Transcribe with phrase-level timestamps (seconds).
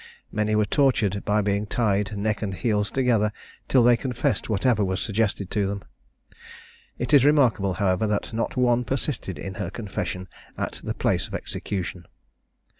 [0.31, 3.31] Many were tortured by being tied neck and heels together,
[3.67, 5.83] till they confessed whatever was suggested to them.
[6.97, 10.27] It is remarkable, however, that not one persisted in her confession
[10.57, 12.07] at the place of execution.